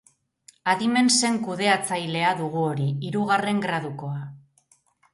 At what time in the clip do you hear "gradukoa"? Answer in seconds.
3.69-4.21